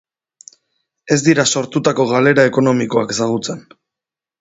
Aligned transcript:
Ez 1.17 1.19
dira 1.27 1.45
sortutako 1.55 2.07
galera 2.15 2.49
ekonomikoak 2.53 3.19
ezagutzen. 3.19 3.67